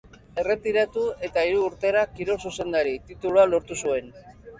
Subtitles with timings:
[0.43, 4.11] Erretiratu eta hiru urtera kirol zuzendari titulua lortu zuen.